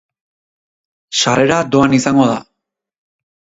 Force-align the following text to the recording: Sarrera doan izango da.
Sarrera 1.19 1.61
doan 1.77 1.95
izango 2.01 2.29
da. 2.33 2.41